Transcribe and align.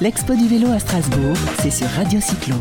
L'expo 0.00 0.36
du 0.36 0.46
vélo 0.46 0.70
à 0.70 0.78
Strasbourg, 0.78 1.34
c'est 1.60 1.72
sur 1.72 1.88
Radio 1.88 2.20
Cyclo. 2.20 2.54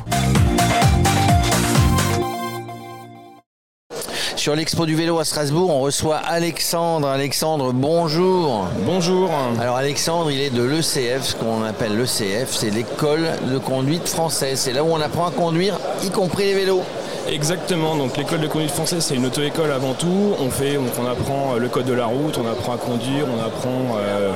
Sur 4.35 4.55
l'expo 4.55 4.87
du 4.87 4.95
vélo 4.95 5.19
à 5.19 5.23
Strasbourg, 5.23 5.69
on 5.69 5.81
reçoit 5.81 6.17
Alexandre. 6.17 7.07
Alexandre, 7.07 7.73
bonjour. 7.73 8.67
Bonjour. 8.87 9.29
Alors 9.61 9.75
Alexandre, 9.75 10.31
il 10.31 10.41
est 10.41 10.49
de 10.49 10.63
l'ECF, 10.63 11.23
ce 11.23 11.35
qu'on 11.35 11.63
appelle 11.63 11.95
l'ECF, 11.95 12.55
c'est 12.55 12.71
l'école 12.71 13.27
de 13.51 13.59
conduite 13.59 14.07
française. 14.07 14.59
C'est 14.59 14.73
là 14.73 14.83
où 14.83 14.87
on 14.87 14.99
apprend 14.99 15.27
à 15.27 15.31
conduire, 15.31 15.79
y 16.03 16.09
compris 16.09 16.45
les 16.45 16.55
vélos. 16.55 16.81
Exactement, 17.29 17.95
donc 17.95 18.15
l'école 18.15 18.39
de 18.39 18.47
conduite 18.47 18.71
française 18.71 19.03
c'est 19.03 19.15
une 19.15 19.25
auto-école 19.25 19.71
avant 19.71 19.93
tout. 19.93 20.35
On 20.39 20.49
fait, 20.49 20.75
donc 20.75 20.91
on 20.99 21.05
apprend 21.05 21.55
euh, 21.55 21.59
le 21.59 21.67
code 21.67 21.85
de 21.85 21.93
la 21.93 22.05
route, 22.05 22.37
on 22.37 22.49
apprend 22.49 22.73
à 22.73 22.77
conduire, 22.77 23.25
on 23.27 23.45
apprend 23.45 23.97
euh, 23.97 24.31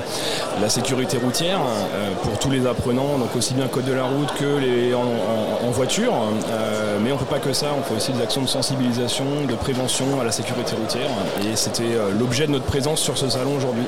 la 0.61 0.69
sécurité 0.69 1.17
routière 1.17 1.59
euh, 1.59 2.11
pour 2.23 2.37
tous 2.37 2.49
les 2.49 2.65
apprenants, 2.67 3.17
donc 3.17 3.35
aussi 3.35 3.53
bien 3.53 3.67
code 3.67 3.85
de 3.85 3.93
la 3.93 4.03
route 4.03 4.33
que 4.37 4.57
les, 4.57 4.93
en, 4.93 5.71
voiture. 5.71 6.13
mais 7.01 7.11
on 7.11 7.15
ne 7.15 7.19
fait 7.19 7.25
pas 7.25 7.39
que 7.39 7.53
ça, 7.53 7.67
on 7.77 7.81
fait 7.81 7.95
aussi 7.95 8.11
des 8.11 8.21
actions 8.21 8.41
de 8.41 8.47
sensibilisation, 8.47 9.23
de 9.47 9.55
prévention 9.55 10.19
à 10.19 10.25
la 10.25 10.31
sécurité 10.33 10.73
routière. 10.75 11.09
Et 11.41 11.55
c'était 11.55 11.95
l'objet 12.19 12.45
de 12.45 12.51
notre 12.51 12.65
présence 12.65 12.99
sur 12.99 13.17
ce 13.17 13.29
salon 13.29 13.55
aujourd'hui. 13.55 13.85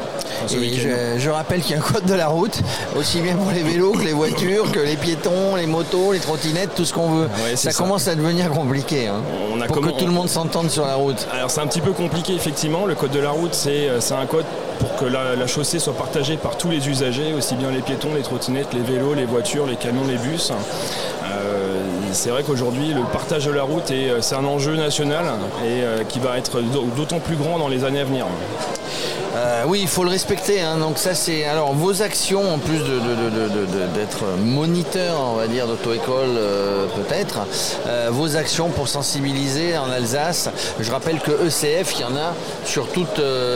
je, 0.48 1.29
rappelle 1.29 1.62
qu'il 1.62 1.71
y 1.71 1.73
a 1.76 1.79
un 1.79 1.81
code 1.81 2.05
de 2.05 2.13
la 2.13 2.29
route, 2.29 2.62
aussi 2.98 3.20
bien 3.20 3.35
pour 3.35 3.51
les 3.51 3.63
vélos 3.63 3.91
que 3.91 4.04
les 4.04 4.13
voitures, 4.13 4.71
que 4.71 4.79
les 4.79 4.95
piétons, 4.95 5.57
les 5.57 5.67
motos, 5.67 6.13
les 6.13 6.20
trottinettes, 6.20 6.73
tout 6.73 6.85
ce 6.85 6.93
qu'on 6.93 7.09
veut. 7.09 7.29
ça 7.55 7.73
commence 7.73 8.07
à 8.07 8.15
devenir 8.15 8.49
compliqué. 8.49 8.92
Hein. 8.93 9.21
On 9.52 9.59
a 9.61 9.65
pour 9.65 9.81
que 9.81 9.89
tout 9.89 10.05
le 10.05 10.11
monde 10.11 10.29
s'entende 10.29 10.70
sur 10.70 10.85
la 10.85 10.95
route. 10.95 11.27
Alors 11.31 11.49
c'est 11.49 11.61
un 11.61 11.67
petit 11.67 11.81
peu 11.81 11.91
compliqué 11.91 12.34
effectivement. 12.34 12.85
Le 12.85 12.95
code 12.95 13.11
de 13.11 13.20
la 13.20 13.31
route, 13.31 13.53
c'est 13.53 13.89
euh, 13.89 13.99
un 14.11 14.25
code 14.25 14.45
pour 14.79 14.95
que 14.95 15.05
la, 15.05 15.47
chaussée 15.47 15.79
soit 15.79 15.93
partagée 15.93 16.38
par 16.38 16.57
tous 16.57 16.70
les 16.70 16.89
usagers, 16.89 17.34
aussi 17.34 17.55
bien 17.55 17.71
les 17.71 17.81
piétons, 17.81 18.13
les 18.15 18.21
trottinettes, 18.21 18.73
les 18.73 18.81
vélos, 18.81 19.13
les 19.13 19.25
voitures, 19.25 19.65
les 19.65 19.76
camions, 19.76 20.05
les 20.07 20.18
bus. 20.18 20.51
Euh, 20.51 21.81
c'est 22.12 22.29
vrai 22.29 22.43
qu'aujourd'hui, 22.43 22.93
le 22.93 23.01
partage 23.12 23.45
de 23.45 23.51
la 23.51 23.63
route, 23.63 23.90
euh, 23.91 24.20
c'est 24.21 24.35
un 24.35 24.45
enjeu 24.45 24.76
national 24.76 25.25
et 25.65 26.05
qui 26.09 26.20
va 26.20 26.37
être 26.37 26.62
d'autant 26.96 27.20
plus 27.20 27.35
grand 27.35 27.59
dans 27.59 27.68
les 27.68 27.84
années 27.84 28.01
à 28.01 28.05
venir. 28.05 28.25
Euh, 29.44 29.63
oui, 29.68 29.80
il 29.82 29.88
faut 29.88 30.04
le 30.04 30.10
respecter. 30.10 30.62
Hein. 30.62 30.77
Donc 30.77 30.98
ça, 30.98 31.13
c'est 31.13 31.44
alors 31.44 31.74
vos 31.74 32.02
actions 32.02 32.54
en 32.54 32.60
plus 32.60 32.80
d'être 32.80 34.24
moniteur, 34.41 35.20
on 35.20 35.36
va 35.36 35.48
dire, 35.48 35.68
d'auto-école 35.68 36.36
euh, 36.38 36.86
peut-être. 36.96 37.40
Euh, 37.88 38.10
vos 38.12 38.38
actions 38.38 38.70
pour 38.70 38.88
sensibiliser 38.88 39.77
en 39.77 39.91
Alsace. 39.91 40.49
Je 40.80 40.90
rappelle 40.91 41.20
que 41.20 41.32
ECF, 41.32 41.94
il 41.96 42.02
y 42.02 42.04
en 42.05 42.16
a 42.16 42.34
sur, 42.66 42.88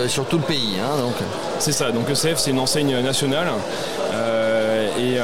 sur 0.07 0.25
tout 0.25 0.37
le 0.37 0.43
pays. 0.43 0.75
Hein, 0.81 0.97
donc. 0.99 1.15
C'est 1.59 1.71
ça. 1.71 1.91
Donc 1.91 2.09
ECF, 2.09 2.37
c'est 2.37 2.51
une 2.51 2.59
enseigne 2.59 2.99
nationale 2.99 3.47
et 4.99 5.17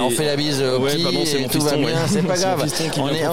on 0.00 0.10
fait 0.10 0.26
la 0.26 0.36
bise 0.36 0.62
au 0.62 0.80
petit 0.80 1.36
et 1.38 1.48
tout 1.48 1.60
va 1.60 1.76
bien, 1.76 1.96
c'est 2.08 2.22
pas 2.22 2.36
grave. 2.38 2.64
On 2.98 3.08
est, 3.08 3.26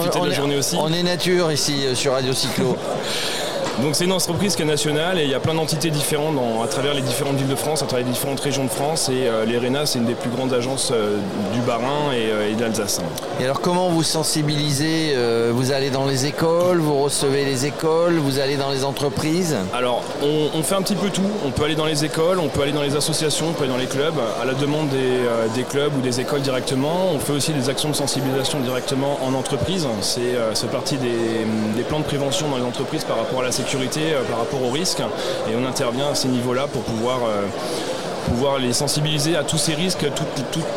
on 0.76 0.92
est 0.92 1.02
nature 1.02 1.52
ici 1.52 1.84
sur 1.94 2.12
Radio 2.12 2.32
Cyclo. 2.32 2.76
Donc 3.80 3.96
c'est 3.96 4.04
une 4.04 4.12
entreprise 4.12 4.54
qui 4.54 4.62
est 4.62 4.66
nationale 4.66 5.18
et 5.18 5.24
il 5.24 5.30
y 5.30 5.34
a 5.34 5.40
plein 5.40 5.54
d'entités 5.54 5.90
différentes 5.90 6.36
à 6.62 6.66
travers 6.66 6.92
les 6.92 7.00
différentes 7.00 7.36
villes 7.36 7.48
de 7.48 7.56
France, 7.56 7.82
à 7.82 7.86
travers 7.86 8.04
les 8.04 8.12
différentes 8.12 8.40
régions 8.40 8.64
de 8.64 8.70
France. 8.70 9.08
Et 9.08 9.26
euh, 9.26 9.46
l'ERENA, 9.46 9.86
c'est 9.86 9.98
une 9.98 10.04
des 10.04 10.14
plus 10.14 10.28
grandes 10.28 10.52
agences 10.52 10.90
euh, 10.92 11.16
du 11.54 11.60
Bas-Rhin 11.60 12.12
et, 12.12 12.30
euh, 12.30 12.54
de 12.54 12.60
l'Alsace. 12.60 13.00
Et 13.40 13.44
alors 13.44 13.60
comment 13.60 13.88
vous 13.88 14.02
sensibilisez 14.02 15.16
Vous 15.50 15.72
allez 15.72 15.90
dans 15.90 16.06
les 16.06 16.26
écoles, 16.26 16.78
vous 16.78 17.00
recevez 17.00 17.44
les 17.44 17.66
écoles, 17.66 18.14
vous 18.14 18.38
allez 18.38 18.56
dans 18.56 18.70
les 18.70 18.84
entreprises? 18.84 19.56
Alors 19.74 20.02
on, 20.22 20.62
fait 20.62 20.74
un 20.74 20.82
petit 20.82 20.94
peu 20.94 21.08
tout. 21.08 21.22
On 21.44 21.50
peut 21.50 21.64
aller 21.64 21.74
dans 21.74 21.86
les 21.86 22.04
écoles, 22.04 22.38
on 22.38 22.48
peut 22.48 22.62
aller 22.62 22.72
dans 22.72 22.82
les 22.82 22.94
associations, 22.94 23.46
on 23.48 23.52
peut 23.52 23.64
aller 23.64 23.72
dans 23.72 23.78
les 23.78 23.86
clubs, 23.86 24.14
à 24.40 24.44
la 24.44 24.54
demande 24.54 24.88
des, 24.88 25.64
clubs 25.64 25.96
ou 25.96 26.00
des 26.00 26.20
écoles 26.20 26.42
directement. 26.42 27.10
On 27.12 27.18
fait 27.18 27.32
aussi 27.32 27.52
des 27.52 27.68
actions 27.68 27.88
de 27.88 27.94
sensibilisation 27.94 28.60
directement 28.60 29.18
en 29.24 29.34
entreprise. 29.34 29.86
C'est 30.02 30.70
partie 30.70 30.96
des, 30.98 31.46
des 31.76 31.82
plans 31.82 32.00
de 32.00 32.04
prévention 32.04 32.48
dans 32.48 32.56
les 32.56 32.64
entreprises 32.64 33.04
par 33.04 33.16
rapport 33.16 33.40
à 33.40 33.44
la 33.44 33.52
sécurité 33.52 34.12
euh, 34.12 34.22
par 34.24 34.38
rapport 34.38 34.62
aux 34.62 34.70
risques 34.70 35.00
et 35.50 35.54
on 35.56 35.66
intervient 35.66 36.10
à 36.10 36.14
ces 36.14 36.28
niveaux-là 36.28 36.66
pour 36.66 36.82
pouvoir 36.82 37.18
euh, 37.24 37.46
pouvoir 38.28 38.58
les 38.58 38.72
sensibiliser 38.72 39.36
à 39.36 39.44
tous 39.44 39.58
ces 39.58 39.74
risques, 39.74 40.04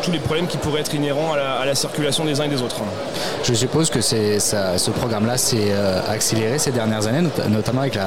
tous 0.02 0.10
les 0.10 0.18
problèmes 0.18 0.46
qui 0.46 0.56
pourraient 0.56 0.80
être 0.80 0.94
inhérents 0.94 1.32
à 1.32 1.64
la, 1.64 1.74
circulation 1.74 2.24
des 2.24 2.40
uns 2.40 2.44
et 2.44 2.48
des 2.48 2.62
autres. 2.62 2.76
Je 3.44 3.54
suppose 3.54 3.90
que 3.90 4.00
ce 4.00 4.90
programme-là 4.90 5.36
s'est 5.36 5.70
euh, 5.70 6.00
accéléré 6.08 6.58
ces 6.58 6.70
dernières 6.70 7.06
années, 7.06 7.28
notamment 7.48 7.82
avec 7.82 7.98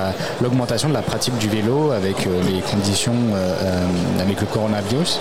l'augmentation 0.42 0.90
de 0.90 0.94
la 0.94 1.02
pratique 1.02 1.38
du 1.38 1.50
vélo, 1.50 1.92
avec 1.92 2.26
les 2.26 2.62
conditions, 2.62 3.14
avec 4.20 4.42
le 4.42 4.48
coronavirus. 4.48 5.20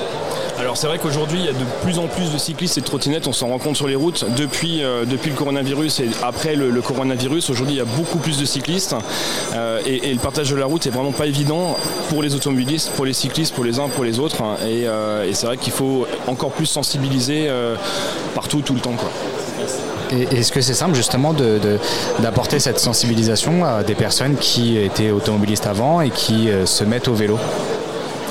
Alors 0.58 0.76
c'est 0.76 0.86
vrai 0.86 0.98
qu'aujourd'hui 0.98 1.38
il 1.40 1.46
y 1.46 1.48
a 1.48 1.52
de 1.52 1.64
plus 1.82 1.98
en 1.98 2.08
plus 2.08 2.32
de 2.32 2.38
cyclistes 2.38 2.78
et 2.78 2.80
de 2.80 2.86
trottinettes, 2.86 3.26
on 3.26 3.32
s'en 3.32 3.48
rend 3.48 3.58
compte 3.58 3.76
sur 3.76 3.86
les 3.86 3.94
routes 3.94 4.24
depuis, 4.36 4.82
euh, 4.82 5.04
depuis 5.04 5.30
le 5.30 5.36
coronavirus 5.36 6.00
et 6.00 6.08
après 6.22 6.56
le, 6.56 6.80
coronavirus. 6.80 7.50
Aujourd'hui 7.50 7.74
il 7.74 7.78
y 7.78 7.82
a 7.82 7.84
beaucoup 7.84 8.18
plus 8.18 8.38
de 8.38 8.44
cyclistes 8.44 8.96
euh, 9.54 9.80
et, 9.86 10.12
le 10.12 10.18
partage 10.18 10.50
de 10.50 10.56
la 10.56 10.66
route 10.66 10.86
est 10.86 10.90
vraiment 10.90 11.12
pas 11.12 11.26
évident 11.26 11.76
pour 12.08 12.22
les 12.22 12.34
automobilistes, 12.34 12.90
pour 12.96 13.04
les 13.04 13.12
cyclistes, 13.12 13.54
pour 13.54 13.64
les 13.64 13.78
uns, 13.78 13.88
pour 13.88 14.04
les 14.04 14.18
autres. 14.18 14.42
Euh, 14.62 15.24
et, 15.24 15.34
c'est 15.34 15.46
vrai 15.46 15.56
qu'il 15.56 15.72
faut 15.72 16.06
encore 16.26 16.50
plus 16.50 16.66
sensibiliser 16.66 17.48
partout, 18.34 18.60
tout 18.60 18.74
le 18.74 18.80
temps. 18.80 18.94
Quoi. 18.94 19.10
Est-ce 20.10 20.50
que 20.50 20.60
c'est 20.60 20.74
simple 20.74 20.94
justement 20.94 21.34
d'apporter 22.18 22.58
cette 22.58 22.78
sensibilisation 22.78 23.64
à 23.64 23.82
des 23.84 23.94
personnes 23.94 24.36
qui 24.36 24.76
étaient 24.78 25.10
automobilistes 25.10 25.66
avant 25.66 26.00
et 26.00 26.10
qui 26.10 26.48
se 26.64 26.84
mettent 26.84 27.08
au 27.08 27.14
vélo? 27.14 27.38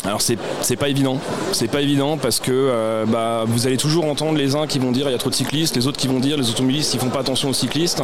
Alors 0.07 0.21
c'est 0.21 0.75
pas 0.77 0.87
évident, 0.87 1.19
c'est 1.51 1.67
pas 1.67 1.81
évident 1.81 2.17
parce 2.17 2.39
que 2.39 2.51
euh, 2.53 3.05
bah, 3.05 3.43
vous 3.45 3.67
allez 3.67 3.75
toujours 3.75 4.05
entendre 4.05 4.37
les 4.37 4.55
uns 4.55 4.65
qui 4.65 4.79
vont 4.79 4.93
dire 4.93 5.09
il 5.09 5.11
y 5.11 5.15
a 5.15 5.17
trop 5.17 5.29
de 5.29 5.35
cyclistes, 5.35 5.75
les 5.75 5.85
autres 5.85 5.97
qui 5.97 6.07
vont 6.07 6.19
dire 6.19 6.37
les 6.37 6.49
automobilistes 6.49 6.93
ils 6.93 6.99
font 6.99 7.09
pas 7.09 7.19
attention 7.19 7.49
aux 7.49 7.53
cyclistes. 7.53 8.01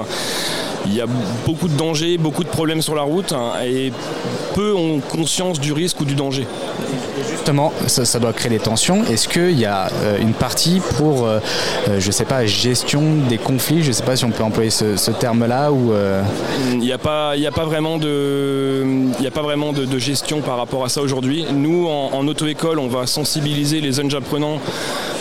Il 0.85 0.93
y 0.93 0.99
a 0.99 1.05
beaucoup 1.45 1.69
de 1.69 1.77
dangers, 1.77 2.17
beaucoup 2.17 2.43
de 2.43 2.49
problèmes 2.49 2.81
sur 2.81 2.93
la 2.93 3.03
route 3.03 3.31
hein, 3.31 3.53
et 3.65 3.93
peu 4.53 4.73
ont 4.73 4.99
conscience 4.99 5.59
du 5.59 5.73
risque 5.73 5.99
ou 6.01 6.05
du 6.05 6.15
danger. 6.15 6.47
Justement, 7.29 7.73
ça, 7.87 8.19
doit 8.19 8.33
créer 8.33 8.49
des 8.49 8.59
tensions. 8.59 9.03
Est-ce 9.05 9.27
qu'il 9.27 9.59
y 9.59 9.65
a 9.65 9.89
euh, 9.91 10.17
une 10.19 10.33
partie 10.33 10.81
pour, 10.97 11.25
euh, 11.25 11.39
je 11.99 12.11
sais 12.11 12.25
pas, 12.25 12.45
gestion 12.45 13.01
des 13.29 13.37
conflits? 13.37 13.83
Je 13.83 13.89
ne 13.89 13.93
sais 13.93 14.03
pas 14.03 14.15
si 14.15 14.25
on 14.25 14.31
peut 14.31 14.43
employer 14.43 14.69
ce, 14.69 15.11
terme-là 15.11 15.71
ou. 15.71 15.93
Il 16.71 16.79
n'y 16.79 16.91
a 16.91 16.97
pas, 16.97 17.35
il 17.35 17.45
a 17.45 17.51
pas 17.51 17.65
vraiment 17.65 17.97
de, 17.97 18.83
il 19.19 19.27
a 19.27 19.31
pas 19.31 19.41
vraiment 19.41 19.73
de, 19.73 19.85
de, 19.85 19.99
gestion 19.99 20.41
par 20.41 20.57
rapport 20.57 20.83
à 20.83 20.89
ça 20.89 21.01
aujourd'hui. 21.01 21.45
Nous, 21.51 21.87
en, 21.87 22.27
auto-école, 22.27 22.79
on 22.79 22.87
va 22.87 23.05
sensibiliser 23.05 23.81
les 23.81 23.93
jeunes 23.93 24.13
apprenants 24.15 24.59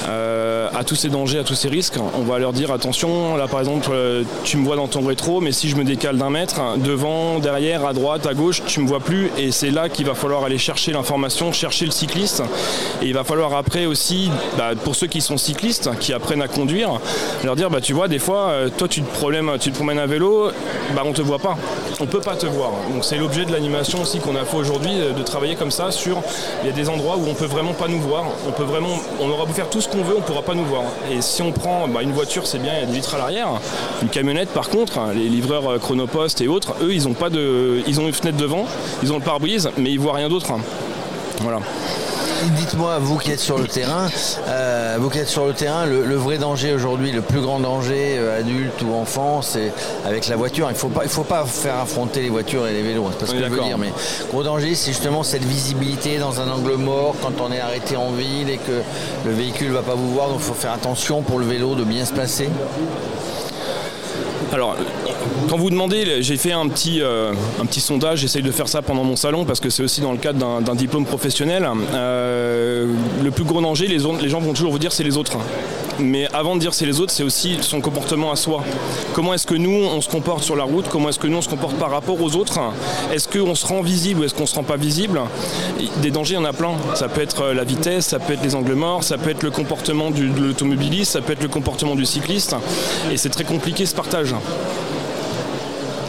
euh, 0.08 0.51
à 0.74 0.84
tous 0.84 0.94
ces 0.94 1.08
dangers, 1.08 1.38
à 1.38 1.44
tous 1.44 1.54
ces 1.54 1.68
risques. 1.68 1.96
On 2.14 2.22
va 2.22 2.38
leur 2.38 2.52
dire 2.52 2.70
attention, 2.70 3.36
là 3.36 3.46
par 3.46 3.60
exemple, 3.60 3.90
euh, 3.92 4.22
tu 4.44 4.56
me 4.56 4.64
vois 4.64 4.76
dans 4.76 4.88
ton 4.88 5.06
rétro, 5.06 5.40
mais 5.40 5.52
si 5.52 5.68
je 5.68 5.76
me 5.76 5.84
décale 5.84 6.16
d'un 6.16 6.30
mètre, 6.30 6.60
devant, 6.78 7.38
derrière, 7.38 7.86
à 7.86 7.92
droite, 7.92 8.26
à 8.26 8.34
gauche, 8.34 8.62
tu 8.66 8.80
me 8.80 8.88
vois 8.88 9.00
plus. 9.00 9.30
Et 9.38 9.52
c'est 9.52 9.70
là 9.70 9.88
qu'il 9.88 10.06
va 10.06 10.14
falloir 10.14 10.44
aller 10.44 10.58
chercher 10.58 10.92
l'information, 10.92 11.52
chercher 11.52 11.84
le 11.84 11.90
cycliste. 11.90 12.42
Et 13.02 13.06
il 13.06 13.14
va 13.14 13.24
falloir 13.24 13.54
après 13.54 13.86
aussi, 13.86 14.30
bah, 14.56 14.70
pour 14.82 14.96
ceux 14.96 15.06
qui 15.06 15.20
sont 15.20 15.36
cyclistes, 15.36 15.90
qui 16.00 16.12
apprennent 16.12 16.42
à 16.42 16.48
conduire, 16.48 17.00
leur 17.44 17.56
dire 17.56 17.70
bah, 17.70 17.80
tu 17.80 17.92
vois, 17.92 18.08
des 18.08 18.18
fois, 18.18 18.48
euh, 18.48 18.68
toi 18.76 18.88
tu 18.88 19.02
te, 19.02 19.14
problèmes, 19.14 19.52
tu 19.60 19.70
te 19.70 19.76
promènes 19.76 19.98
à 19.98 20.06
vélo, 20.06 20.50
bah, 20.94 21.02
on 21.04 21.12
te 21.12 21.22
voit 21.22 21.38
pas. 21.38 21.56
On 22.00 22.06
peut 22.06 22.20
pas 22.20 22.36
te 22.36 22.46
voir. 22.46 22.70
Donc 22.92 23.04
c'est 23.04 23.18
l'objet 23.18 23.44
de 23.44 23.52
l'animation 23.52 24.02
aussi 24.02 24.18
qu'on 24.18 24.36
a 24.36 24.44
fait 24.44 24.56
aujourd'hui, 24.56 24.92
de 25.16 25.22
travailler 25.22 25.54
comme 25.54 25.70
ça 25.70 25.90
sur. 25.90 26.18
Il 26.62 26.66
y 26.68 26.72
a 26.72 26.74
des 26.74 26.88
endroits 26.88 27.16
où 27.16 27.28
on 27.28 27.34
peut 27.34 27.46
vraiment 27.46 27.74
pas 27.74 27.88
nous 27.88 28.00
voir. 28.00 28.24
On 28.48 28.52
peut 28.52 28.64
vraiment, 28.64 28.98
on 29.20 29.28
aura 29.28 29.44
beau 29.44 29.52
faire 29.52 29.68
tout 29.68 29.80
ce 29.80 29.88
qu'on 29.88 30.02
veut, 30.02 30.16
on 30.16 30.22
pourra 30.22 30.42
pas 30.42 30.54
nous 30.54 30.61
voir. 30.62 30.84
Et 31.10 31.20
si 31.20 31.42
on 31.42 31.52
prend 31.52 31.88
bah, 31.88 32.02
une 32.02 32.12
voiture, 32.12 32.46
c'est 32.46 32.58
bien, 32.58 32.72
il 32.74 32.80
y 32.80 32.82
a 32.82 32.86
des 32.86 32.92
vitres 32.92 33.14
à 33.14 33.18
l'arrière. 33.18 33.48
Une 34.02 34.08
camionnette, 34.08 34.50
par 34.50 34.68
contre, 34.68 35.00
les 35.14 35.28
livreurs 35.28 35.68
euh, 35.68 35.78
Chronopost 35.78 36.40
et 36.40 36.48
autres, 36.48 36.74
eux, 36.82 36.92
ils 36.92 37.08
ont 37.08 37.14
pas 37.14 37.30
de, 37.30 37.82
ils 37.86 38.00
ont 38.00 38.06
une 38.06 38.12
fenêtre 38.12 38.36
devant, 38.36 38.66
ils 39.02 39.12
ont 39.12 39.18
le 39.18 39.24
pare-brise, 39.24 39.70
mais 39.76 39.90
ils 39.90 40.00
voient 40.00 40.14
rien 40.14 40.28
d'autre. 40.28 40.52
Voilà 41.42 41.60
dites-moi, 42.50 42.98
vous 42.98 43.18
qui 43.18 43.30
êtes 43.30 43.40
sur 43.40 43.58
le 43.58 43.66
terrain, 43.66 44.08
euh, 44.48 44.96
vous 44.98 45.10
qui 45.10 45.18
êtes 45.18 45.28
sur 45.28 45.46
le 45.46 45.52
terrain, 45.52 45.86
le, 45.86 46.14
vrai 46.16 46.38
danger 46.38 46.74
aujourd'hui, 46.74 47.12
le 47.12 47.20
plus 47.20 47.40
grand 47.40 47.60
danger, 47.60 48.16
euh, 48.18 48.40
adulte 48.40 48.82
ou 48.82 48.94
enfant, 48.94 49.42
c'est 49.42 49.72
avec 50.04 50.28
la 50.28 50.36
voiture. 50.36 50.66
Il 50.68 50.74
ne 50.74 50.78
faut 50.78 50.88
pas, 50.88 51.04
il 51.04 51.10
faut 51.10 51.24
pas 51.24 51.44
faire 51.44 51.78
affronter 51.78 52.22
les 52.22 52.30
voitures 52.30 52.66
et 52.66 52.72
les 52.72 52.82
vélos, 52.82 53.06
c'est 53.12 53.18
pas 53.20 53.26
ce 53.26 53.32
que 53.32 53.44
je 53.44 53.48
veux 53.48 53.62
dire. 53.62 53.78
Mais 53.78 53.92
gros 54.30 54.42
danger, 54.42 54.74
c'est 54.74 54.90
justement 54.92 55.22
cette 55.22 55.44
visibilité 55.44 56.18
dans 56.18 56.40
un 56.40 56.50
angle 56.50 56.74
mort 56.74 57.14
quand 57.22 57.40
on 57.40 57.52
est 57.52 57.60
arrêté 57.60 57.96
en 57.96 58.10
ville 58.10 58.50
et 58.50 58.58
que 58.58 58.82
le 59.24 59.32
véhicule 59.32 59.68
ne 59.68 59.74
va 59.74 59.82
pas 59.82 59.94
vous 59.94 60.12
voir. 60.12 60.28
Donc 60.28 60.38
il 60.40 60.44
faut 60.44 60.54
faire 60.54 60.72
attention 60.72 61.22
pour 61.22 61.38
le 61.38 61.46
vélo 61.46 61.74
de 61.74 61.84
bien 61.84 62.04
se 62.04 62.12
placer. 62.12 62.48
Alors, 64.52 64.76
quand 65.48 65.56
vous 65.56 65.70
demandez, 65.70 66.22
j'ai 66.22 66.36
fait 66.36 66.52
un 66.52 66.68
petit, 66.68 67.00
euh, 67.00 67.32
un 67.58 67.64
petit 67.64 67.80
sondage, 67.80 68.18
j'essaye 68.18 68.42
de 68.42 68.50
faire 68.50 68.68
ça 68.68 68.82
pendant 68.82 69.02
mon 69.02 69.16
salon 69.16 69.46
parce 69.46 69.60
que 69.60 69.70
c'est 69.70 69.82
aussi 69.82 70.02
dans 70.02 70.12
le 70.12 70.18
cadre 70.18 70.60
d'un 70.60 70.74
diplôme 70.74 71.06
professionnel. 71.06 71.66
Euh, 71.94 72.86
le 73.22 73.30
plus 73.30 73.44
gros 73.44 73.62
danger, 73.62 73.86
les, 73.86 73.98
gens 73.98 74.40
vont 74.40 74.52
toujours 74.52 74.70
vous 74.70 74.78
dire 74.78 74.92
c'est 74.92 75.04
les 75.04 75.16
autres. 75.16 75.38
Mais 75.98 76.28
avant 76.32 76.54
de 76.54 76.60
dire 76.60 76.74
c'est 76.74 76.86
les 76.86 77.00
autres, 77.00 77.12
c'est 77.12 77.22
aussi 77.22 77.58
son 77.60 77.80
comportement 77.80 78.30
à 78.32 78.36
soi. 78.36 78.62
Comment 79.14 79.34
est-ce 79.34 79.46
que 79.46 79.54
nous, 79.54 79.70
on 79.70 80.00
se 80.00 80.08
comporte 80.08 80.42
sur 80.42 80.56
la 80.56 80.64
route? 80.64 80.86
Comment 80.88 81.08
est-ce 81.08 81.18
que 81.18 81.26
nous, 81.26 81.38
on 81.38 81.42
se 81.42 81.48
comporte 81.48 81.76
par 81.76 81.90
rapport 81.90 82.20
aux 82.20 82.36
autres? 82.36 82.58
Est-ce 83.12 83.28
qu'on 83.28 83.54
se 83.54 83.66
rend 83.66 83.82
visible 83.82 84.20
ou 84.20 84.24
est-ce 84.24 84.34
qu'on 84.34 84.46
se 84.46 84.54
rend 84.54 84.62
pas 84.62 84.76
visible? 84.76 85.20
Des 86.00 86.10
dangers, 86.10 86.34
il 86.34 86.38
y 86.38 86.40
en 86.40 86.44
a 86.44 86.52
plein. 86.52 86.72
Ça 86.94 87.08
peut 87.08 87.22
être 87.22 87.46
la 87.48 87.64
vitesse, 87.64 88.06
ça 88.06 88.18
peut 88.18 88.32
être 88.32 88.42
les 88.42 88.54
angles 88.54 88.74
morts, 88.74 89.04
ça 89.04 89.18
peut 89.18 89.30
être 89.30 89.42
le 89.42 89.50
comportement 89.50 90.10
de 90.10 90.22
l'automobiliste, 90.22 91.12
ça 91.12 91.20
peut 91.20 91.32
être 91.32 91.42
le 91.42 91.48
comportement 91.48 91.94
du 91.94 92.06
cycliste. 92.06 92.56
Et 93.12 93.16
c'est 93.16 93.30
très 93.30 93.44
compliqué 93.44 93.86
ce 93.86 93.94
partage 93.94 94.34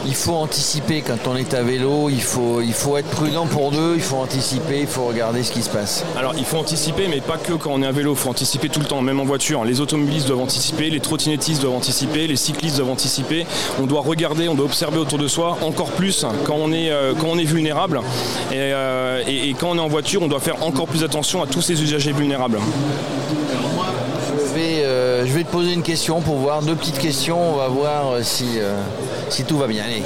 il 0.06 0.14
faut 0.14 0.34
anticiper 0.34 1.02
quand 1.02 1.26
on 1.26 1.36
est 1.36 1.54
à 1.54 1.62
vélo, 1.62 2.10
il 2.10 2.22
faut, 2.22 2.60
être 2.96 3.08
prudent 3.08 3.46
pour 3.46 3.70
deux, 3.70 3.94
il 3.96 4.02
faut 4.02 4.16
anticiper, 4.16 4.80
il 4.80 4.86
faut 4.86 5.04
regarder 5.04 5.42
ce 5.42 5.52
qui 5.52 5.62
se 5.62 5.70
passe. 5.70 6.04
Alors 6.16 6.34
il 6.36 6.44
faut 6.44 6.58
anticiper, 6.58 7.08
mais 7.08 7.20
pas 7.20 7.38
que 7.38 7.52
quand 7.52 7.70
on 7.72 7.82
est 7.82 7.86
à 7.86 7.92
vélo, 7.92 8.12
il 8.12 8.16
faut 8.16 8.30
anticiper 8.30 8.68
tout 8.68 8.80
le 8.80 8.86
temps, 8.86 9.00
même 9.02 9.20
en 9.20 9.24
voiture. 9.24 9.64
Les 9.64 9.80
automobilistes 9.80 10.26
doivent 10.26 10.40
anticiper, 10.40 10.90
les 10.90 11.00
trottinettistes 11.00 11.62
doivent 11.62 11.76
anticiper, 11.76 12.26
les 12.26 12.36
cyclistes 12.36 12.76
doivent 12.76 12.90
anticiper. 12.90 13.46
On 13.80 13.86
doit 13.86 14.02
regarder, 14.02 14.48
on 14.48 14.54
doit 14.54 14.66
observer 14.66 14.98
autour 14.98 15.18
de 15.18 15.28
soi, 15.28 15.58
encore 15.62 15.90
plus 15.90 16.26
quand 16.44 16.56
on 16.56 16.72
est, 16.72 16.90
euh, 16.90 17.14
vulnérable. 17.44 18.00
Euh, 18.52 19.22
et, 19.26 19.54
quand 19.58 19.70
on 19.70 19.76
est 19.76 19.80
en 19.80 19.88
voiture, 19.88 20.22
on 20.22 20.28
doit 20.28 20.40
faire 20.40 20.62
encore 20.62 20.86
plus 20.86 21.04
attention 21.04 21.42
à 21.42 21.46
tous 21.46 21.62
ces 21.62 21.82
usagers 21.82 22.12
vulnérables. 22.12 22.58
Je 25.24 25.32
vais, 25.32 25.40
euh, 25.40 25.44
te 25.44 25.50
poser 25.50 25.72
une 25.72 25.82
question 25.82 26.20
pour 26.20 26.36
voir, 26.36 26.62
deux 26.62 26.74
petites 26.74 26.98
questions, 26.98 27.54
on 27.54 27.56
va 27.56 27.68
voir 27.68 28.22
si 28.22 28.58
si 29.30 29.44
tout 29.44 29.56
va 29.56 29.66
bien. 29.66 29.84
Allez. 29.84 30.02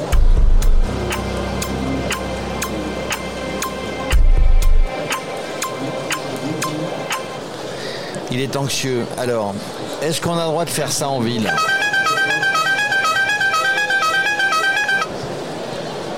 Il 8.30 8.40
est 8.40 8.56
anxieux. 8.56 9.06
Alors, 9.16 9.54
est-ce 10.02 10.20
qu'on 10.20 10.36
a 10.38 10.44
le 10.44 10.50
droit 10.50 10.64
de 10.64 10.70
faire 10.70 10.92
ça 10.92 11.08
en 11.08 11.20
ville? 11.20 11.52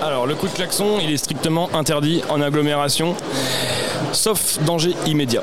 Alors, 0.02 0.26
le 0.26 0.35
coup 0.35 0.49
de 0.49 0.52
klaxon, 0.52 0.99
il 1.02 1.12
est 1.12 1.17
strictement 1.17 1.70
interdit 1.73 2.23
en 2.29 2.41
agglomération, 2.41 3.14
sauf 4.12 4.58
danger 4.64 4.94
immédiat. 5.06 5.43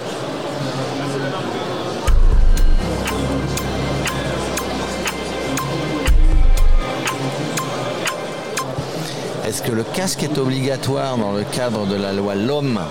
Est-ce 9.47 9.61
que 9.61 9.71
le 9.71 9.83
casque 9.83 10.23
est 10.23 10.38
obligatoire 10.38 11.17
dans 11.17 11.31
le 11.31 11.44
cadre 11.44 11.85
de 11.85 11.95
la 11.95 12.11
loi 12.11 12.35
L'Homme 12.35 12.81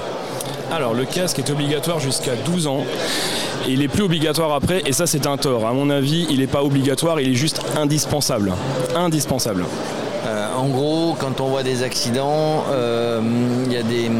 Alors, 0.73 0.95
le 0.95 1.05
casque 1.05 1.39
est 1.39 1.51
obligatoire 1.51 2.01
jusqu'à 2.01 2.35
12 2.35 2.67
ans. 2.67 2.83
il 3.69 3.83
est 3.83 3.89
plus 3.89 4.05
obligatoire 4.05 4.55
après, 4.55 4.83
et 4.87 4.95
ça 4.95 5.07
c'est 5.07 5.27
un 5.27 5.37
tort. 5.37 5.67
À 5.67 5.75
mon 5.75 5.91
avis, 5.91 6.27
il 6.31 6.39
n'est 6.39 6.47
pas 6.47 6.65
obligatoire, 6.65 7.21
il 7.21 7.33
est 7.33 7.35
juste 7.35 7.61
indispensable. 7.77 8.55
Indispensable. 8.95 9.67
Euh, 10.27 10.49
en 10.57 10.67
gros, 10.69 11.15
quand 11.19 11.41
on 11.41 11.47
voit 11.47 11.63
des 11.63 11.83
accidents, 11.83 12.65
euh, 12.71 13.21
y 13.71 13.77
a 13.77 13.83
des, 13.83 14.11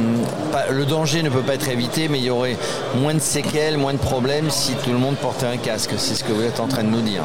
le 0.71 0.85
danger 0.85 1.23
ne 1.23 1.31
peut 1.31 1.41
pas 1.41 1.55
être 1.55 1.69
évité, 1.69 2.09
mais 2.09 2.19
il 2.19 2.25
y 2.25 2.31
aurait 2.31 2.57
moins 2.97 3.15
de 3.15 3.19
séquelles, 3.19 3.77
moins 3.77 3.93
de 3.93 3.99
problèmes 3.99 4.51
si 4.51 4.75
tout 4.75 4.91
le 4.91 4.99
monde 4.99 5.17
portait 5.17 5.47
un 5.47 5.57
casque. 5.57 5.95
C'est 5.97 6.15
ce 6.15 6.23
que 6.23 6.33
vous 6.33 6.43
êtes 6.43 6.61
en 6.61 6.69
train 6.69 6.85
de 6.85 6.91
nous 6.91 7.01
dire. 7.01 7.23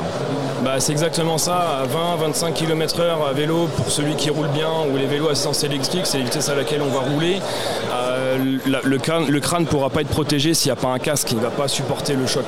Bah, 0.63 0.79
c'est 0.79 0.91
exactement 0.91 1.37
ça. 1.37 1.81
À 1.81 1.85
20-25 1.85 2.53
km/h 2.53 3.29
à 3.29 3.33
vélo, 3.33 3.67
pour 3.75 3.91
celui 3.91 4.15
qui 4.15 4.29
roule 4.29 4.49
bien, 4.49 4.69
ou 4.91 4.97
les 4.97 5.05
vélos 5.05 5.27
à 5.27 5.31
assistance 5.31 5.63
électrique, 5.63 6.05
c'est 6.05 6.17
la 6.17 6.23
vitesse 6.23 6.49
à 6.49 6.55
laquelle 6.55 6.81
on 6.81 6.89
va 6.89 6.99
rouler. 6.99 7.39
Euh, 7.93 8.57
le, 8.83 8.97
crâne, 8.97 9.27
le 9.27 9.39
crâne 9.39 9.63
ne 9.63 9.67
pourra 9.67 9.89
pas 9.89 10.01
être 10.01 10.09
protégé 10.09 10.53
s'il 10.53 10.69
n'y 10.71 10.77
a 10.77 10.81
pas 10.81 10.89
un 10.89 10.99
casque. 10.99 11.31
Il 11.31 11.37
ne 11.37 11.43
va 11.43 11.51
pas 11.51 11.67
supporter 11.67 12.13
le 12.13 12.25
choc. 12.25 12.45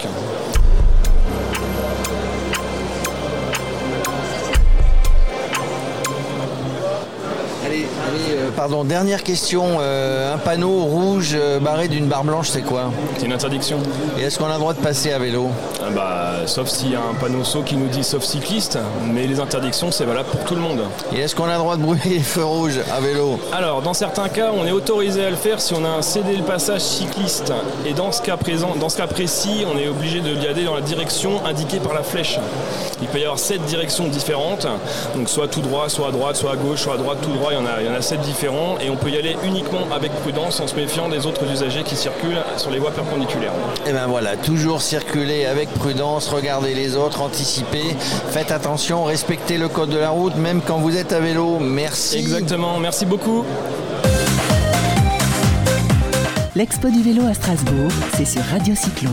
Pardon, 8.55 8.83
dernière 8.83 9.23
question. 9.23 9.77
Euh, 9.79 10.33
un 10.33 10.37
panneau 10.37 10.83
rouge 10.83 11.31
euh, 11.33 11.59
barré 11.59 11.87
d'une 11.87 12.07
barre 12.07 12.23
blanche, 12.23 12.49
c'est 12.49 12.61
quoi 12.61 12.91
C'est 13.17 13.25
une 13.25 13.33
interdiction. 13.33 13.79
Et 14.17 14.23
est-ce 14.23 14.37
qu'on 14.37 14.45
a 14.45 14.53
le 14.53 14.59
droit 14.59 14.73
de 14.73 14.79
passer 14.79 15.11
à 15.11 15.19
vélo 15.19 15.49
ah 15.81 15.89
bah, 15.93 16.31
Sauf 16.45 16.67
s'il 16.67 16.91
y 16.91 16.95
a 16.95 16.99
un 16.99 17.13
panneau 17.13 17.43
saut 17.43 17.61
qui 17.63 17.75
nous 17.75 17.87
dit 17.87 18.03
sauf 18.03 18.23
cycliste, 18.23 18.77
mais 19.11 19.27
les 19.27 19.39
interdictions, 19.39 19.91
c'est 19.91 20.05
valable 20.05 20.29
pour 20.29 20.43
tout 20.43 20.55
le 20.55 20.61
monde. 20.61 20.81
Et 21.13 21.19
est-ce 21.19 21.35
qu'on 21.35 21.45
a 21.45 21.53
le 21.53 21.59
droit 21.59 21.77
de 21.77 21.81
brûler 21.81 22.01
les 22.05 22.19
feux 22.19 22.45
rouges 22.45 22.79
à 22.95 22.99
vélo 22.99 23.39
Alors, 23.51 23.81
dans 23.81 23.93
certains 23.93 24.29
cas, 24.29 24.51
on 24.55 24.65
est 24.65 24.71
autorisé 24.71 25.25
à 25.25 25.29
le 25.29 25.35
faire 25.35 25.59
si 25.59 25.73
on 25.73 25.83
a 25.85 25.89
un 25.89 26.01
cédé 26.01 26.35
le 26.35 26.43
passage 26.43 26.81
cycliste. 26.81 27.53
Et 27.85 27.93
dans 27.93 28.11
ce 28.11 28.21
cas 28.21 28.37
présent, 28.37 28.75
dans 28.79 28.89
ce 28.89 28.97
cas 28.97 29.07
précis, 29.07 29.65
on 29.73 29.77
est 29.77 29.87
obligé 29.87 30.21
de 30.21 30.33
y 30.33 30.47
aller 30.47 30.65
dans 30.65 30.75
la 30.75 30.81
direction 30.81 31.45
indiquée 31.45 31.79
par 31.79 31.93
la 31.93 32.03
flèche. 32.03 32.39
Il 33.03 33.09
peut 33.09 33.19
y 33.19 33.23
avoir 33.23 33.37
sept 33.37 33.61
directions 33.65 34.07
différentes, 34.07 34.65
donc 35.13 35.27
soit 35.27 35.49
tout 35.49 35.59
droit, 35.59 35.89
soit 35.89 36.07
à 36.07 36.11
droite, 36.11 36.37
soit 36.37 36.53
à 36.53 36.55
gauche, 36.55 36.83
soit 36.83 36.93
à 36.93 36.97
droite, 36.97 37.17
tout 37.21 37.33
droit. 37.33 37.51
Il 37.51 37.55
y 37.55 37.61
en 37.61 37.65
a, 37.65 37.81
il 37.81 37.87
y 37.87 37.89
en 37.89 37.93
a 37.93 38.01
sept 38.01 38.21
différentes 38.21 38.81
et 38.81 38.89
on 38.89 38.95
peut 38.95 39.09
y 39.09 39.17
aller 39.17 39.35
uniquement 39.43 39.81
avec 39.93 40.13
prudence 40.21 40.61
en 40.61 40.67
se 40.67 40.75
méfiant 40.75 41.09
des 41.09 41.25
autres 41.25 41.43
usagers 41.51 41.83
qui 41.83 41.97
circulent 41.97 42.41
sur 42.55 42.71
les 42.71 42.79
voies 42.79 42.91
perpendiculaires. 42.91 43.51
Et 43.85 43.89
eh 43.89 43.91
bien 43.91 44.07
voilà, 44.07 44.37
toujours 44.37 44.81
circuler 44.81 45.45
avec 45.45 45.69
prudence, 45.73 46.29
regardez 46.29 46.73
les 46.73 46.95
autres, 46.95 47.21
anticipez, 47.21 47.93
faites 48.29 48.51
attention, 48.51 49.03
respectez 49.03 49.57
le 49.57 49.67
code 49.67 49.89
de 49.89 49.97
la 49.97 50.11
route 50.11 50.35
même 50.37 50.61
quand 50.65 50.77
vous 50.77 50.95
êtes 50.95 51.11
à 51.11 51.19
vélo. 51.19 51.59
Merci. 51.59 52.19
Exactement, 52.19 52.79
merci 52.79 53.05
beaucoup. 53.05 53.43
L'expo 56.55 56.89
du 56.89 57.01
vélo 57.01 57.25
à 57.25 57.33
Strasbourg, 57.33 57.91
c'est 58.15 58.25
sur 58.25 58.43
Radio 58.43 58.75
Cyclo. 58.75 59.09